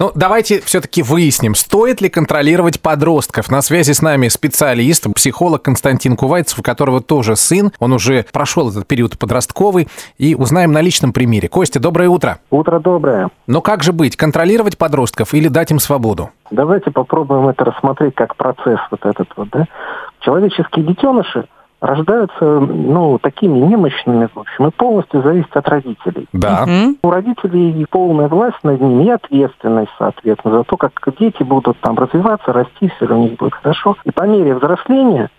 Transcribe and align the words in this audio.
Ну, 0.00 0.10
давайте 0.16 0.60
все-таки 0.60 1.04
выясним, 1.04 1.54
стоит 1.54 2.00
ли 2.00 2.08
контролировать 2.08 2.80
подростков. 2.80 3.48
На 3.48 3.62
связи 3.62 3.92
с 3.92 4.02
нами 4.02 4.26
специалист, 4.26 5.06
психолог 5.14 5.62
Константин 5.62 6.16
Кувайцев, 6.16 6.58
у 6.58 6.62
которого 6.62 7.00
тоже 7.00 7.36
сын. 7.36 7.70
Он 7.78 7.92
уже 7.92 8.24
прошел 8.32 8.68
этот 8.70 8.88
период 8.88 9.16
подростковый. 9.16 9.86
И 10.18 10.34
узнаем 10.34 10.72
на 10.72 10.80
личном 10.80 11.12
примере. 11.12 11.48
Костя, 11.48 11.78
доброе 11.78 12.08
утро. 12.08 12.38
Утро 12.50 12.80
доброе. 12.80 13.30
Но 13.46 13.60
как 13.60 13.84
же 13.84 13.92
быть, 13.92 14.16
контролировать 14.16 14.76
подростков 14.76 15.32
или 15.32 15.46
дать 15.46 15.70
им 15.70 15.78
свободу? 15.78 16.30
Давайте 16.50 16.90
попробуем 16.90 17.46
это 17.46 17.64
рассмотреть 17.64 18.16
как 18.16 18.34
процесс 18.34 18.80
вот 18.90 19.06
этот 19.06 19.28
вот, 19.36 19.48
да. 19.50 19.68
Человеческие 20.18 20.86
детеныши 20.86 21.46
рождаются, 21.84 22.44
ну, 22.44 23.18
такими 23.18 23.58
немощными, 23.58 24.28
в 24.34 24.38
общем, 24.38 24.66
и 24.66 24.70
полностью 24.70 25.22
зависят 25.22 25.56
от 25.56 25.68
родителей. 25.68 26.26
Да. 26.32 26.66
У 27.02 27.10
родителей 27.10 27.86
полная 27.90 28.28
власть 28.28 28.58
над 28.62 28.80
ними 28.80 29.04
и 29.04 29.10
ответственность, 29.10 29.92
соответственно, 29.98 30.58
за 30.58 30.64
то, 30.64 30.76
как 30.76 30.92
дети 31.18 31.42
будут 31.42 31.78
там 31.80 31.96
развиваться, 31.96 32.52
расти, 32.52 32.90
все 32.96 33.06
у 33.06 33.18
них 33.18 33.36
будет 33.36 33.54
хорошо. 33.54 33.96
И 34.04 34.10
по 34.10 34.24
мере 34.24 34.54
взросления 34.54 35.30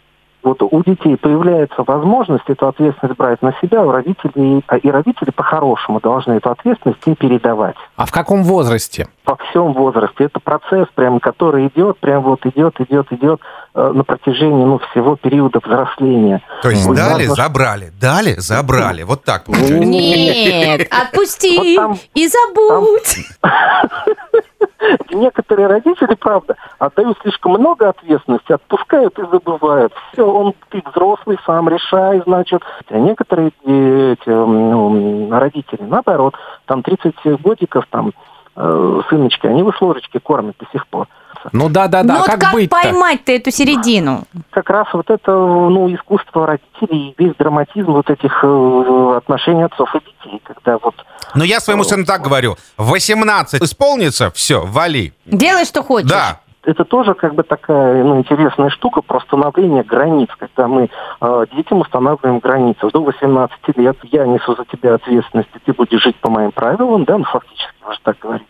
вот 0.44 0.62
у 0.62 0.84
детей 0.84 1.18
появляется 1.18 1.84
возможность 1.86 2.48
эту 2.48 2.68
ответственность 2.68 3.18
брать 3.18 3.42
на 3.42 3.54
себя, 3.62 3.84
у 3.84 3.90
родителей, 3.90 4.64
а 4.68 4.78
и 4.78 4.90
родители 4.90 5.32
по-хорошему 5.32 6.00
должны 6.00 6.34
эту 6.34 6.52
ответственность 6.52 7.02
им 7.08 7.16
передавать. 7.16 7.76
А 7.96 8.06
в 8.06 8.12
каком 8.12 8.44
возрасте? 8.44 9.08
По 9.26 9.38
всем 9.38 9.74
возрасте. 9.74 10.26
Это 10.26 10.40
процесс, 10.40 10.88
прям, 10.94 11.20
который 11.20 11.68
идет, 11.68 11.98
прям 12.00 12.22
вот 12.22 12.46
идет, 12.46 12.80
идет, 12.80 13.12
идет 13.12 13.42
э, 13.74 13.92
на 13.94 14.04
протяжении 14.04 14.64
ну, 14.64 14.78
всего 14.92 15.16
периода 15.16 15.60
взросления. 15.64 16.42
То 16.62 16.70
есть 16.70 16.86
Вот 16.86 16.96
дали, 16.96 17.28
важно, 17.28 17.36
забрали, 17.36 17.92
дали, 18.00 18.36
забрали. 18.38 19.02
Вот 19.04 19.24
так 19.24 19.46
получается. 19.46 19.76
Нет, 19.78 20.88
отпусти 20.92 21.58
Вот 21.58 21.76
там- 21.76 21.98
и 22.14 22.28
забудь. 22.28 23.18
Некоторые 25.12 25.68
родители, 25.68 26.16
правда, 26.16 26.56
отдают 26.78 27.18
слишком 27.22 27.54
много 27.54 27.90
ответственности, 27.90 28.52
отпускают 28.52 29.18
и 29.18 29.24
забывают. 29.24 29.94
Все, 30.14 30.24
он, 30.30 30.54
ты 30.70 30.84
взрослый, 30.86 31.38
сам 31.46 31.70
решай, 31.70 32.22
значит. 32.26 32.62
А 32.90 32.98
некоторые 32.98 33.48
эти, 33.48 34.30
ну, 34.30 35.30
родители, 35.32 35.82
наоборот, 35.82 36.36
там 36.66 36.84
30 36.84 37.42
годиков, 37.42 37.86
там, 37.90 38.12
э, 38.56 39.02
сыночки, 39.10 39.48
они 39.48 39.60
его 39.60 39.72
с 39.72 39.82
ложечки 39.82 40.20
кормят 40.20 40.56
до 40.60 40.66
сих 40.72 40.86
пор. 40.88 41.08
Ну 41.52 41.70
да-да-да, 41.70 42.14
Ну 42.14 42.20
вот 42.20 42.28
как, 42.28 42.40
как 42.40 42.54
быть-то? 42.54 42.76
поймать-то 42.82 43.32
эту 43.32 43.52
середину? 43.52 44.24
Как 44.50 44.70
раз 44.70 44.88
вот 44.94 45.10
это, 45.10 45.32
ну, 45.32 45.94
искусство 45.94 46.48
родителей, 46.48 47.14
весь 47.18 47.36
драматизм 47.36 47.92
вот 47.92 48.10
этих 48.10 48.44
э, 48.44 49.14
отношений 49.18 49.64
отцов 49.64 49.94
и 49.96 50.00
детей, 50.00 50.42
когда 50.44 50.78
вот 50.82 50.96
Но 51.36 51.44
я 51.44 51.60
своему 51.60 51.84
сыну 51.84 52.06
так 52.06 52.22
говорю. 52.22 52.56
18 52.78 53.62
исполнится, 53.62 54.32
все, 54.32 54.66
вали. 54.66 55.14
Делай, 55.26 55.66
что 55.66 55.84
хочешь. 55.84 56.10
Да. 56.10 56.40
это 56.64 56.84
тоже 56.84 57.14
как 57.14 57.36
бы 57.36 57.44
такая 57.44 58.04
ну, 58.04 58.18
интересная 58.18 58.70
штука 58.70 59.02
про 59.02 59.18
установление 59.18 59.84
границ, 59.84 60.30
когда 60.38 60.68
мы 60.68 60.90
э, 61.22 61.46
детям 61.56 61.82
устанавливаем 61.82 62.40
границы. 62.40 62.90
До 62.92 63.04
18 63.04 63.78
лет 63.78 63.98
я 64.04 64.26
несу 64.26 64.56
за 64.56 64.66
тебя 64.66 64.96
ответственность, 64.96 65.50
и 65.56 65.60
ты 65.60 65.74
будешь 65.74 66.02
жить 66.02 66.16
по 66.18 66.30
моим 66.30 66.52
правилам, 66.52 67.06
да, 67.06 67.18
ну 67.20 67.26
фактически 67.26 67.74
можно 67.84 68.02
так 68.04 68.18
говорить. 68.20 68.45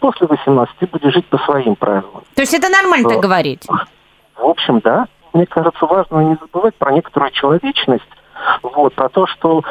После 0.00 0.26
18 0.26 0.76
ты 0.78 0.86
будешь 0.86 1.12
жить 1.12 1.26
по 1.26 1.38
своим 1.38 1.76
правилам. 1.76 2.24
То 2.34 2.42
есть 2.42 2.54
это 2.54 2.68
нормально 2.68 3.08
так 3.08 3.20
говорить? 3.20 3.66
В 4.36 4.46
общем, 4.46 4.80
да, 4.80 5.06
мне 5.34 5.46
кажется, 5.46 5.86
важно 5.86 6.20
не 6.20 6.36
забывать 6.40 6.74
про 6.74 6.92
некоторую 6.92 7.30
человечность, 7.32 8.08
вот, 8.62 8.94
про 8.94 9.08
то, 9.10 9.26
что, 9.26 9.62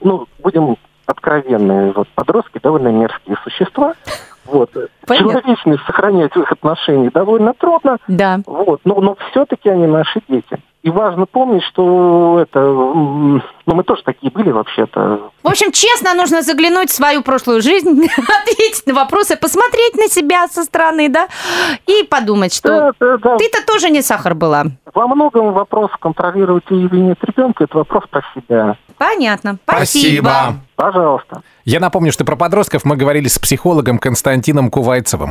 ну, 0.00 0.26
будем 0.38 0.76
откровенны, 1.06 1.92
вот, 1.92 2.08
подростки 2.14 2.60
довольно 2.62 2.88
мерзкие 2.88 3.36
существа, 3.42 3.94
вот, 4.44 4.70
Понятно. 5.06 5.32
человечность 5.40 5.84
сохранять 5.86 6.34
в 6.34 6.40
их 6.40 6.52
отношениях 6.52 7.12
довольно 7.12 7.54
трудно, 7.54 7.98
Да. 8.08 8.40
вот, 8.46 8.80
но, 8.84 9.00
но 9.00 9.16
все-таки 9.30 9.68
они 9.68 9.86
наши 9.86 10.20
дети. 10.28 10.58
И 10.82 10.90
важно 10.90 11.26
помнить, 11.26 11.62
что 11.62 12.40
это, 12.42 12.58
ну, 12.60 13.40
мы 13.66 13.84
тоже 13.84 14.02
такие 14.02 14.32
были 14.32 14.50
вообще-то, 14.50 15.30
В 15.44 15.48
общем, 15.48 15.70
честно 15.70 16.12
нужно 16.14 16.42
заглянуть 16.42 16.90
в 16.90 16.94
свою 16.94 17.22
прошлую 17.22 17.62
жизнь, 17.62 17.88
ответить 18.40 18.86
на 18.86 18.94
вопросы, 18.94 19.36
посмотреть 19.36 19.94
на 19.96 20.08
себя 20.08 20.48
со 20.48 20.64
стороны, 20.64 21.08
да, 21.08 21.28
и 21.86 22.02
подумать, 22.04 22.52
что 22.52 22.68
Да, 22.68 22.92
да, 22.98 23.16
да. 23.18 23.36
ты-то 23.38 23.64
тоже 23.64 23.90
не 23.90 24.02
сахар 24.02 24.34
была. 24.34 24.64
Во 24.92 25.06
многом 25.06 25.52
вопрос 25.52 25.90
контролировать 26.00 26.64
или 26.70 26.96
нет 26.96 27.18
ребенка, 27.22 27.62
это 27.64 27.78
вопрос 27.78 28.04
про 28.10 28.22
себя. 28.34 28.76
Понятно. 29.02 29.58
Спасибо. 29.64 30.60
Пожалуйста. 30.76 31.42
Я 31.64 31.80
напомню, 31.80 32.12
что 32.12 32.24
про 32.24 32.36
подростков 32.36 32.84
мы 32.84 32.96
говорили 32.96 33.26
с 33.26 33.38
психологом 33.38 33.98
Константином 33.98 34.70
Кувайцевым. 34.70 35.30